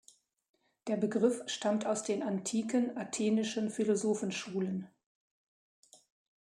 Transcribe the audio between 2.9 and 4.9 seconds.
athenischen Philosophenschulen.